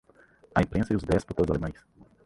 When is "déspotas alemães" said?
1.09-1.79